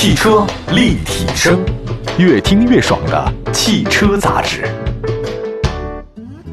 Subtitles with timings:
[0.00, 1.58] 汽车立体声，
[2.20, 4.64] 越听越爽的汽车杂志。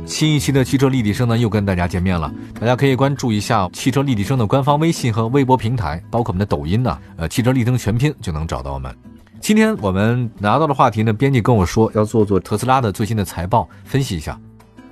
[0.03, 2.33] 新一期的汽车立体声呢，又跟大家见面了。
[2.59, 8.91] 大家可以关注一下汽车立体声的官方微信和微博平台，包括我们的抖音呢，呃，汽车立体声全拼就能找到我们。
[9.39, 14.35] 今天我们拿到的话题呢，编辑跟我说要做做特斯拉的最新的财报分析一下。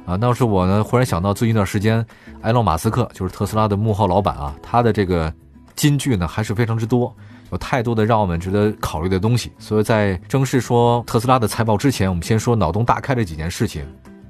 [0.06, 2.06] 啊，当时我呢忽然想到，最近一段时间，
[2.44, 5.34] 埃隆·马斯克就是特斯拉的幕后老板啊，他的这个
[5.76, 7.12] 金句呢还是非常之多。
[7.54, 13.86] 有太多的让我们值得考虑的东西，所以在正式说特斯拉的财报之前，我们先说脑洞大开的几件事情。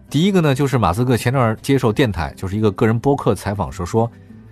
[0.10, 4.12] 第一个呢，就是马斯克前段接受电台，就是一个个人播客采访时说，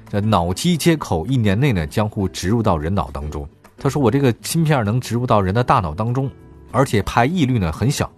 [0.10, 3.48] 在脑机接口一年内呢将会植入到人脑当中。
[3.77, 6.32] 他说我这个芯片能植入到人的大脑当中，
[6.72, 8.12] 而且排异率呢很小，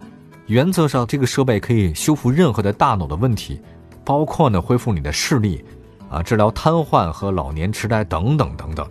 [0.46, 3.60] 原则上这个设备可以修复任何的大脑的问题，
[4.04, 5.62] 包括呢恢复你的视力，
[6.08, 8.86] 啊治疗瘫痪和老年痴呆等等等等。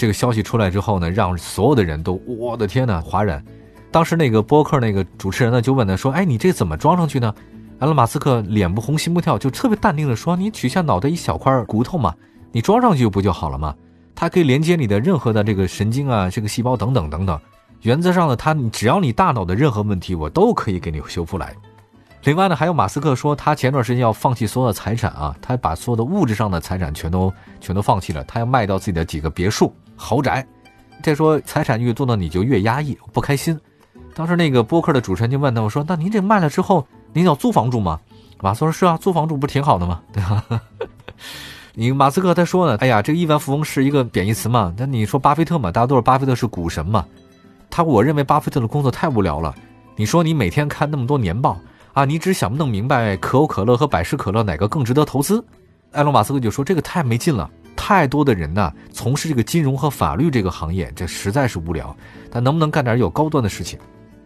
[0.00, 3.44] 这个消息出来之后呢，让所有的人都我的天呐，哗然。
[3.90, 7.34] 当时那个播客那个主持人呢就问他说：“哎，你这怎么装上去呢？”
[7.80, 12.14] 埃隆·马斯克脸不红心不跳，就特别淡定的说：“你取下脑袋一小块骨头嘛，
[12.50, 13.74] 你装上去不就好了吗？
[14.14, 17.38] 它可以连接你的任何的这个神经啊，这个细胞等等等等。
[17.82, 21.54] 原则上呢，它只要你大脑的任何问题，我都可以给你修复来。
[22.24, 29.70] 另外呢，还有马斯克说他前段时间要放弃所有的财产啊，他把所有的物质上的财产全都全都放弃了，他要卖掉自己的几个别墅。”
[30.00, 30.44] 豪宅，
[31.02, 33.58] 再说财产越多呢，你就越压抑不开心。
[34.14, 38.00] 当时那个播客的主持人就问他，我说：“那您这卖了之后，您要租房住吗？”
[38.40, 40.00] 马斯克说：“是啊，租房住不是挺好的吗？
[40.10, 40.42] 对吧？”
[41.74, 44.74] 你马斯克他说呢：“哎呀，这个亿万富翁是一个贬义词嘛？
[44.76, 47.04] 那你说巴菲特嘛，大家都是巴菲特是股神嘛？
[47.68, 49.54] 他我认为巴菲特的工作太无聊了。
[49.96, 51.58] 你说你每天看那么多年报
[51.92, 55.44] 啊，你只想不弄明白可口可乐和百事可乐哪个更值得投资？”
[55.92, 57.48] 埃隆马斯克就说：“这个太没劲了。”
[57.82, 61.96] 太多的人呢，从事这个金融和法律这个行业，这实在是无聊。
[62.30, 63.78] 他能不能干点有高端的事情？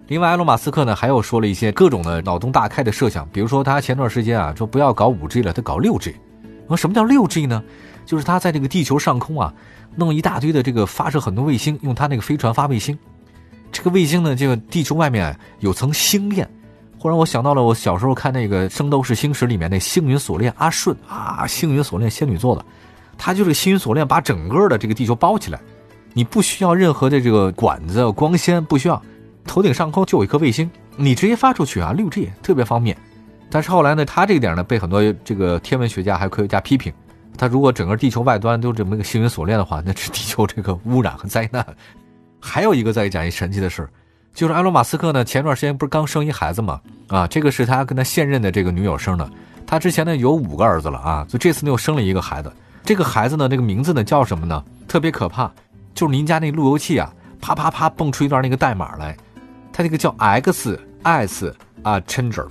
[0.09, 6.17] 另外，埃隆·马斯克呢，还有说了一些各种的脑洞大开的设想，比如说他前段时间啊，说不要搞五 G 了，他搞六 G。
[6.67, 7.63] 那什么叫六 G 呢？
[8.05, 9.55] 就是他在这个地球上空啊，
[9.95, 12.99] 弄一大堆的这个发射很多卫星，用他那个飞船发卫星。
[13.71, 16.49] 这个卫星呢，这个地球外面有层星链。
[16.99, 22.65] 忽然我想到了我小时候看那个《圣斗士星矢》里面那星云锁链，阿顺啊，星云锁链仙女座的。
[23.17, 25.61] 它就是星云锁链，把整个的这个地球包起来，
[26.13, 29.01] 你不需要任何的这个管子、光纤，不需要，
[29.45, 32.97] 头顶上空就有一颗卫星，你直接发出去啊，六 G 特别方便。
[33.51, 36.93] 但是后来呢，它这个点呢被很多这个天文学家还有科学家批评，
[37.39, 41.65] 它如果整个地球外端都这么个星云锁链的话，那是地球这个污染和灾难。
[42.41, 43.89] 还有一个再讲一神奇的事，
[44.35, 49.31] 就是埃隆马斯克呢前段时间不是刚生一孩子嘛，啊，这个是他跟他现任的这个女友生的，
[49.67, 52.53] 他之前呢有五个儿子了啊，就这次呢又生了一个孩子。
[52.85, 54.63] 这个孩子呢，这个名字呢叫什么呢？
[54.87, 55.51] 特别可怕，
[55.95, 59.17] 就是您家那路由器啊，啪啪啪蹦出一段那个代码来，
[59.73, 62.47] 它这个叫 X S 啊，Changer，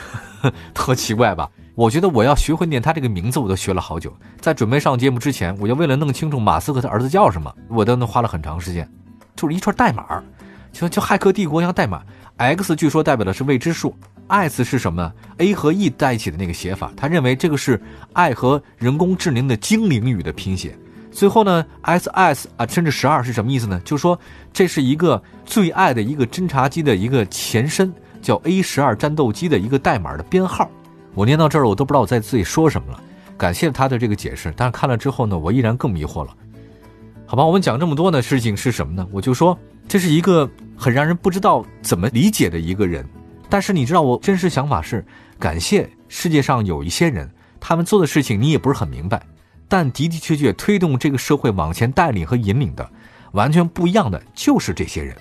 [0.72, 1.50] 特奇怪吧？
[1.74, 4.12] 我觉得我要学会念他这个名字，我都学了好久。
[4.40, 8.90] 在准备上节目之前，我就为了弄清楚马斯克他儿子叫什么，我都能花了很长时间，
[9.36, 10.22] 就是一串代码，
[10.72, 12.02] 就就骇客帝国一样代码。
[12.38, 13.94] X 据说代表的是未知数。
[14.28, 17.80] S 是什么？A 和 E 在一起的那个写法，他认为这个是
[18.12, 20.76] 爱和人工智能的精灵语的拼写。
[21.10, 23.80] 最后呢，S S 啊，甚至十二是什么意思呢？
[23.84, 24.18] 就是说
[24.52, 30.70] 这是一个最爱的一个侦察机的一个前身，叫 A 十二战斗机的一个代码的编号。
[31.14, 33.02] 我念到这儿，我都不知道我在自己说什么了。
[33.36, 36.36] 感谢他的这个解释，但是看了之后呢，我依然更迷惑了。
[37.26, 39.04] 好吧，我们讲这么多呢，事情是什么呢？
[39.10, 43.04] 我就说这是一个很让人不知道怎么理解的一个人。
[43.48, 45.04] 但是你知道，我真实想法是，
[45.38, 49.22] 感谢世界上有一些人，他们做的事情你也不是很明白，
[49.68, 52.88] 但的的确确推动这个社会往前带领和引领的，
[53.32, 55.16] 完全不一样的就是这些人。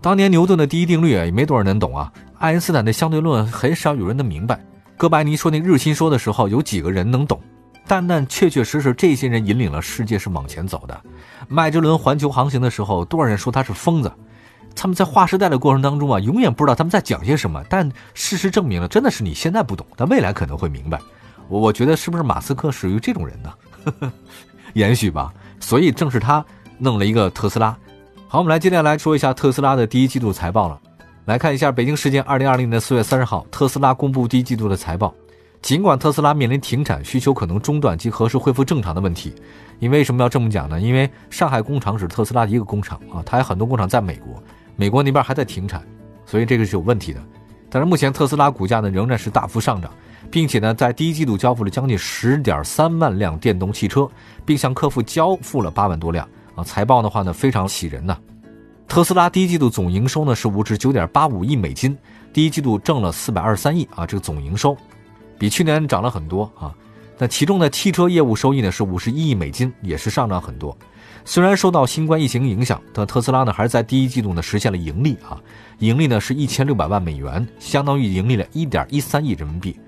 [0.00, 2.12] 当年牛顿的第一定律，也没多少人能懂啊。
[2.38, 4.58] 爱因斯坦的相对论很少有人能明白。
[4.96, 7.38] 哥白尼说那日心说的时候，有几个人能懂？
[7.86, 10.98] 但但确确实实，这些人引领了世界是往前走的。
[11.48, 14.10] 麦哲伦环球航行的时候，多少人说他是疯子？
[14.74, 17.62] 他们在划时代的过程当中啊，永远不知道他们在讲些什么。
[17.68, 20.98] 但事实证明了，真的是你现在不懂，但未来可能会明白。
[21.48, 24.12] 我我觉得是不是马斯克属于这种人呢？
[24.74, 25.32] 也许吧。
[25.58, 26.44] 所以正是他
[26.78, 27.76] 弄了一个特斯拉。
[28.28, 30.80] 好，我们来接下来说一下特斯拉的第一季度财报了。
[31.26, 35.14] 来看一下北京时间二零二零年四月三十号，特斯拉公布第一季度的财报。
[35.60, 39.34] 尽管特斯拉面临停产、需求可能中断及何时恢复正常的问题，
[39.78, 40.80] 你为什么要这么讲呢？
[40.80, 44.42] 因为上海工厂是特斯拉的一个工厂啊，它有很多工厂在美国。
[44.76, 45.82] 美国那边还在停产，
[46.24, 47.22] 所以这个是有问题的。
[47.68, 49.90] 但是目前特斯拉股价呢仍然是大幅上涨，
[50.30, 54.08] 并且呢在第一季度交付了将近十点三万辆电动汽车，
[54.44, 56.64] 并向客户交付了八万多辆啊。
[56.64, 58.18] 财报的话呢非常喜人呐。
[58.88, 61.96] 特斯拉第一季度总营收呢是五十九点八五亿美金，
[62.32, 64.76] 第一季度挣了四百二十三亿啊，这个总营收
[65.38, 66.74] 比去年涨了很多啊。
[67.16, 70.76] 那其中的汽车业务收益呢是五十一亿美金，也是上涨很多。
[71.24, 75.40] 虽然受到新冠疫情影响，但特斯拉呢还是在第一季度呢实现了盈利啊，
[75.78, 79.78] 盈利呢是一千六百万美元，相当于盈利了一点一三亿人民币。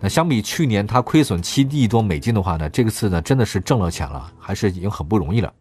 [0.00, 5.52] 那相比去年它亏损七亿多美金的话呢，这个次呢真的是挣了钱了，还是已经很不容易了。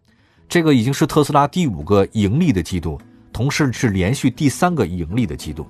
[0.49, 2.99] 这个已经是特斯拉第五个盈利的季度，
[3.31, 5.67] 同时是连续第三个盈利的季度。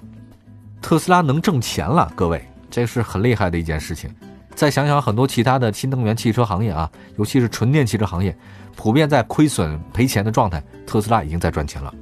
[0.81, 4.09] 特斯拉能挣钱了，各位，这是很厉害的一件事情。
[4.53, 8.35] 再想想很多其他的新能源汽车行业啊，尤其是纯电汽车行业，
[8.75, 11.93] 普遍在亏损赔钱的状态，特斯拉已经在赚钱了。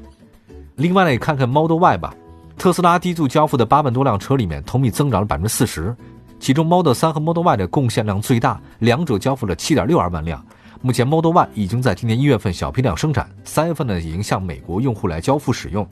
[0.75, 2.13] 另外呢，也看看 Model Y 吧，
[2.57, 5.95] 特斯拉第一组交付的八万多辆车里面，同比增长了百分之四十，
[6.39, 10.43] 其中 Model 3和 Model Y 的贡献量最大，两者交付了七点六二万辆。
[10.81, 15.87] 目前 Model Y 已经在今年一月份小批量生产，三月份呢已经向美国用户来交付使用。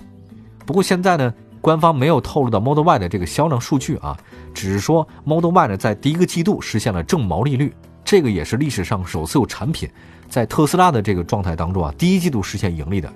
[0.65, 1.33] 不过现在呢。
[1.67, 4.17] 官方没有透露到 Model Y 的这个销量数据啊，
[4.53, 7.75] 只是说 Model Y 呢在第一个季度实现了正毛利率，
[8.05, 9.89] 这个也是历史上首次有产品
[10.29, 13.11] 在特斯拉的这个状态当中啊，第一季度实现盈利的。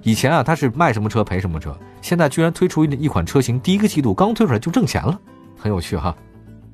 [0.00, 5.20] 以前啊，它是卖什么车赔什么车，现在居然推出一一款车型，第一个季度刚推出来就挣钱了，
[5.58, 6.16] 很有趣哈。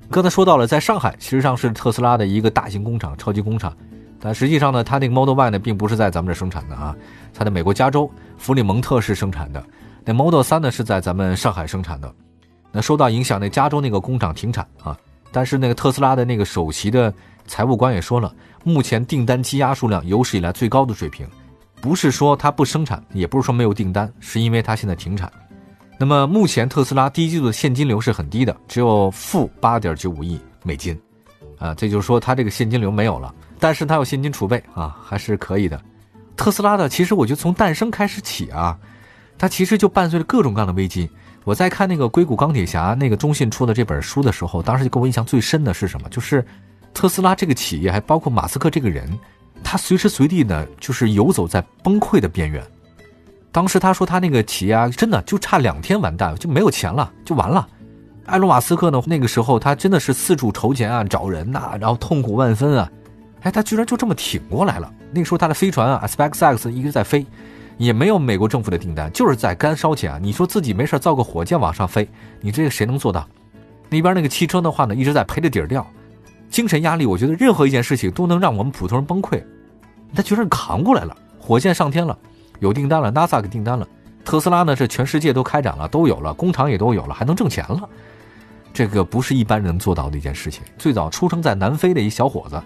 [0.08, 3.76] 刚才说到了，在上海，其实上是特斯拉的一个大型工厂、超级工厂，
[4.20, 6.94] 但实际上呢，它那个 Model Y 呢，并不是在咱们这生产的啊，
[7.34, 8.08] 它在美国加州
[8.38, 9.60] 弗里蒙特市生产的。
[10.08, 12.14] 那 Model 3呢是在咱们上海生产的，
[12.70, 14.96] 那受到影响，那加州那个工厂停产啊。
[15.32, 17.12] 但是那个特斯拉的那个首席的
[17.44, 18.32] 财务官也说了，
[18.62, 21.28] 目前订单积压数量有史以来最高的水平，
[21.80, 25.30] 不是说它不生产，也不是说没有订单，是因为它现在停产。
[25.98, 30.96] 那么目前特斯拉第一季度的现金流是很低的，只有负八点九五亿美金，
[31.58, 35.82] 啊，这就是说它这个现金流没有了，但是它有现金储备啊，还是可以的。
[36.36, 38.78] 特斯拉的其实我觉得从诞生开始起啊。
[39.38, 41.08] 它其实就伴随着各种各样的危机。
[41.44, 46.08] 我在看那个硅谷钢铁侠那个中信出的这本书的时候，当时就给我印象最深的是什么？
[46.08, 46.44] 就是
[46.92, 49.16] 特斯拉这个企业，还包括马斯克这个人，
[49.62, 52.62] 他随时随地呢就是游走在崩溃的边缘。
[53.52, 57.66] 当时他说他那个企业啊，真的就差两天完蛋，就没有钱了，就完了。
[58.26, 62.90] 埃隆·马斯克呢，那个时候他真的是四处筹钱啊，找人呐，然后痛苦万分啊。
[63.42, 64.92] 哎，他居然就这么挺过来了。
[65.12, 67.24] 那个时候他的飞船啊，SpaceX 一直在飞。
[67.78, 70.18] 也没有美国政府的订单，就是在干烧钱啊！
[70.20, 72.08] 你说自己没事造个火箭往上飞，
[72.40, 73.28] 你这个谁能做到？
[73.88, 75.86] 那边那个汽车的话呢，一直在赔着底儿掉，
[76.48, 79.42] 精神压力，我觉得任何一件事情都能让我们普通人崩溃。
[80.14, 82.18] 他居然扛过来了，火箭上天了，
[82.60, 83.86] 有订单了，NASA 给订单了，
[84.24, 87.88] 特斯拉呢是全世界都开展了，都有了，工厂也都有了，还能挣钱了，
[88.72, 90.62] 这个不是一般人能做到的一件事情。
[90.78, 92.60] 最早出生在南非的一小伙子，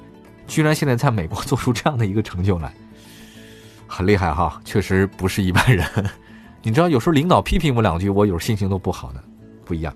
[0.47, 2.73] 居然现在在美国做出这样的一个成就来。
[3.93, 5.85] 很厉害哈，确实不是一般人。
[6.63, 9.21] 你知道，有时候领导批评我两句，我有时候心情都不好呢，
[9.65, 9.93] 不一样。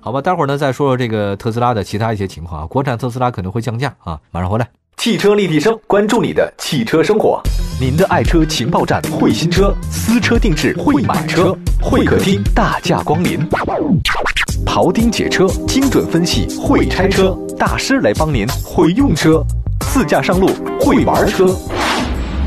[0.00, 2.66] 好吧，待会儿呢再说说这个特斯拉的其他一些情况啊。
[2.66, 4.68] 国产特斯拉可能会降价啊，马上回来。
[4.96, 7.40] 汽车立体声，关注你的汽车生活，
[7.80, 13.38] 您的爱车情报站，会新车，私车定制，会买车，会客厅大驾光临，
[14.66, 19.40] 庖丁解车，精准分析，会拆车大师来帮您，会用车，
[19.80, 20.48] 自驾上路，
[20.80, 21.46] 会玩车。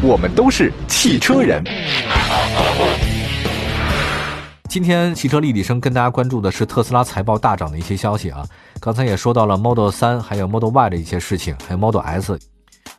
[0.03, 1.63] 我们都是汽车人。
[4.67, 8.43] 今天汽车立体声跟大家关注的是特斯拉财报大涨的一些消息啊。
[8.79, 12.39] 刚才也说到了 Model 三还有 Model Y 的一些事情，还有 Model S。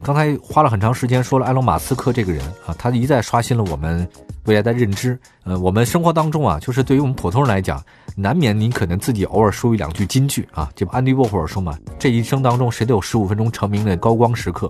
[0.02, 4.06] 刚才花了很长时间说了埃隆·马斯克这个人啊，他一再刷新了我们
[4.46, 5.16] 未来的认知。
[5.44, 7.80] 呃，我们生活当中啊，就是对于我们普通人来讲，
[8.16, 10.68] 难免你可能自己偶尔说一两句金句啊。
[10.74, 14.68] 就安迪沃霍尔说嘛，这一生当中谁都有十五分钟成名的高光时刻。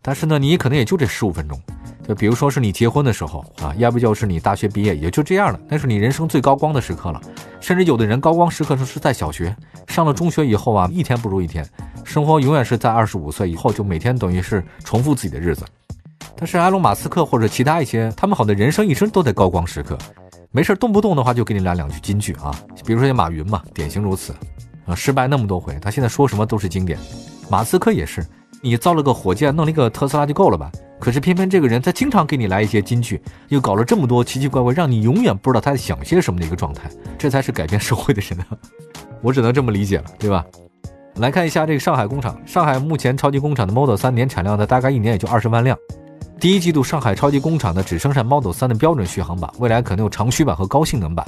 [0.00, 1.60] 但是呢，你可能也就这十五分钟，
[2.06, 5.58] 就比如说是你结婚的时候啊，要不就是你大学毕业，也就这样了。
[5.68, 7.20] 那是你人生最高光的时刻了。
[7.60, 9.54] 甚至有的人高光时刻是是在小学，
[9.88, 11.68] 上了中学以后啊，一天不如一天，
[12.08, 15.62] 生活永远是在二十五岁以后，就每天等于是重复自己的日子。
[16.34, 19.98] 但是埃隆·马斯克或者其他一些，他们好的人生一生都在高光时刻，
[20.50, 22.50] 没事动不动的话就给你来两句金句啊，
[22.86, 24.34] 比如说像马云嘛，典型如此
[24.86, 26.98] 啊，失败那么多回，他现在说什么都是经典。
[27.50, 28.26] 马斯克也是。
[28.60, 30.72] 你造了个火箭，弄了一个特斯拉就够了吧？
[30.98, 36.90] 可是偏偏这个人他经常给你来一些金句，又搞了这么多奇奇怪怪，让你永远不知道他在想些什么的一个状态。
[37.16, 38.56] 这才是改变社会的人啊！
[39.22, 40.44] 我只能这么理解了，对吧？
[41.18, 45.76] 来看一下这个上海工厂，上海目前超级工厂的 Model 3年产量呢，大概一年也就二十万辆。
[46.38, 51.26] 第一季度上海超级工厂呢只生产 Model 3的标准续航版，未来可能有长驱版和高性能版。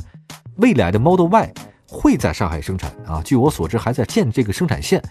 [0.56, 1.52] 未来的 Model Y
[1.88, 5.02] 会在上海生产啊，据我所知还在建这个生产线。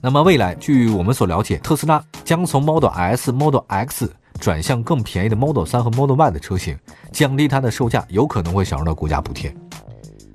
[0.00, 6.78] 那么未来，据我们所了解，特斯拉将从 Model S、Model X 转向更便宜的 Model 3和 Model Y 的车型，
[7.12, 9.54] 降低它的售价，有可能会享受到国家补贴。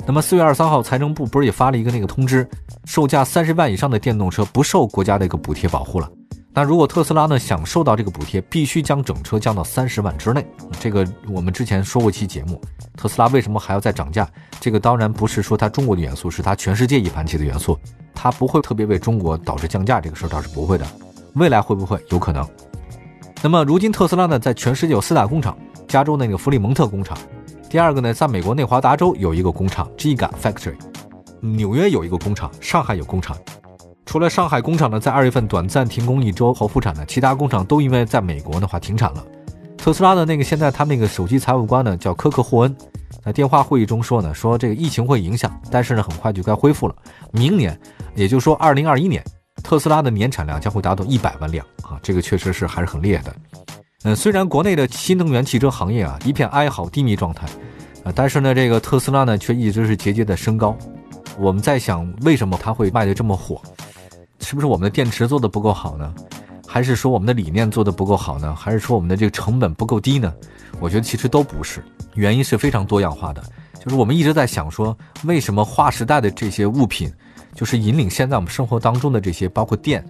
[0.05, 2.47] 那么四月二十三号，财政部不是也发了一个那个通知，
[2.85, 6.09] 售价三十万以上的电动车不受国家的一个补贴保护了。
[6.53, 10.45] 那如果特斯拉呢想受到这个补贴，必须将整车降到三十万之内。
[10.81, 12.59] 这个我们之前说过一期节目，
[12.97, 14.27] 特斯拉为什么还要再涨价？
[14.59, 17.79] 这个当然不是说它中国的元素，是它全世界一盘棋的元素，
[18.13, 20.85] 它不会特别为中国导致降价这个事儿，倒是不会的。
[21.35, 22.45] 未来会不会有可能？
[23.41, 27.17] 那么如今特斯拉呢，在全世界有四大工厂，加州那个弗里蒙特工厂，
[27.71, 30.75] 第二个呢，在美国内华达州有一个工厂 Giga Factory，
[31.39, 33.37] 纽约有一个工厂，上海有工厂。
[34.05, 39.25] 除了上海工厂呢，在二月份短暂停工一周后复产的，其他工厂都因为在美国的话停产了。
[39.77, 42.75] 特斯拉的那个现在他那个首席财务官呢叫科克霍恩，
[43.23, 46.95] 在电话会议中说呢，说这个疫情会影响，但是呢很快就该恢复了。
[47.31, 47.79] 明年，
[48.15, 49.23] 也就是说二零二一年，
[49.63, 53.33] 特斯拉的年产量将会达到一百万辆啊，这个确实是还是很厉害的。
[54.03, 57.45] 嗯，虽然国内的新能源汽车行业啊一片哀嚎低迷状态，
[58.03, 60.75] 啊，但是呢这个特斯拉呢却一直是节节的升高。
[61.37, 63.61] 我们在想，为什么它会卖的这么火？
[64.39, 66.13] 是不是我们的电池做的不够好呢？
[66.67, 68.55] 还是说我们的理念做的不够好呢？
[68.55, 70.33] 还是说我们的这个成本不够低呢？
[70.79, 71.83] 我觉得其实都不是，
[72.15, 73.43] 原因是非常多样化的。
[73.79, 77.11] 就是我们一直在想说，为什么划时代的这些物品，
[77.53, 80.03] 就是引领现在我们生活当中的这些，包括电、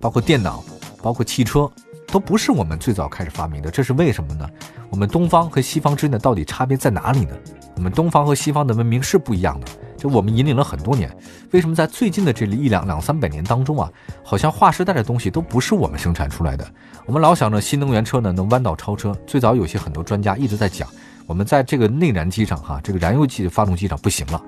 [0.00, 0.64] 包括电脑、
[1.02, 1.70] 包括汽车，
[2.06, 3.70] 都不是我们最早开始发明的。
[3.70, 4.48] 这是为什么呢？
[4.90, 7.34] 我们东方和西方之间的到底差别在哪里呢？
[7.76, 9.66] 我们东方和西方的文明是不一样的。
[9.96, 11.10] 就我们引领了很多年，
[11.52, 13.90] 为什么在最近的这一两两三百年当中啊，
[14.22, 16.66] 好像划时代的东西都不是我们生产出来的？
[17.06, 20.86] 我们老想着新能源车呢能弯道超车，最早有些很多专家一直在讲，
[21.26, 24.40] 我们在这个内燃机上哈，这个燃油机发动机上不行了，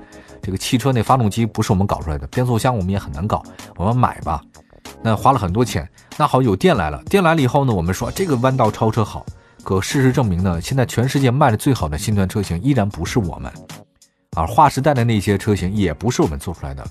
[0.42, 3.42] 这个汽车那发动机不是我们搞出来的，变速箱我们也很难搞，
[3.76, 4.42] 我们买吧，
[5.02, 9.24] 那花了很多钱，那好有电来了，电来了以后呢，我们说这个弯道超车好，
[9.62, 13.52] 可事实证明呢，现在全世界卖的最好的新能源车型依然不是我们。
[14.36, 16.86] 而划时代的那些车型也不是我们做出来的，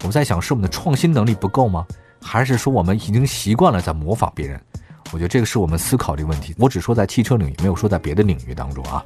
[0.00, 1.86] 我们在想是我们的创新能力不够吗？
[2.20, 4.60] 还是说我们已经习惯了在模仿别人？
[5.12, 6.54] 我觉得这个是我们思考这个问题。
[6.58, 9.04] 我只说在汽车领域，没有说在别的领域当中啊。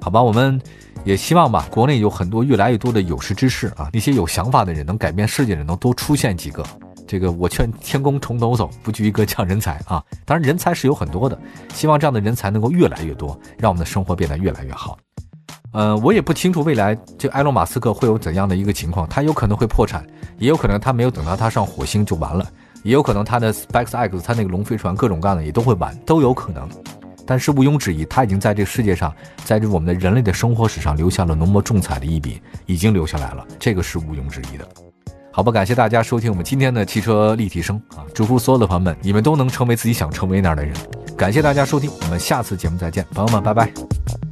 [0.00, 0.60] 好吧，我们
[1.04, 6.64] 也希望吧，国内有很多越来越多的有识之士啊，那些有想法的人，能改变世界的人，能多出现几个。
[7.12, 10.02] 这个我劝天公重抖擞，不拘一格降人才啊。
[10.24, 11.38] 当然人才是有很多的，
[11.74, 14.96] 希望这样的人才能够越来越多，让我们的生活变得越来越好。
[15.72, 20.06] 呃，我也不清楚未来这埃隆·马斯克会有怎样的一个情况，他有可能会破产，
[20.38, 22.50] 也有可能他没有等到他上火星就完了，
[22.82, 26.66] 也有可能他的 SpaceX 他那个龙飞船各种各样的也都会完，都有可能。
[27.26, 29.14] 但是毋庸置疑，他已经在这个世界上，
[29.44, 34.66] 在这我们的人类的生活史上留下了浓墨重彩的一笔，已经留下来了，这个是毋庸置疑的。
[35.34, 40.74] 好吧，感谢大家收听我们今天的汽车立体声啊，祝福所有的朋友们，你们都能成为自己想成为那样的人。
[41.16, 44.31] 感谢大家收听，我们下次节目再见，朋友们，拜拜。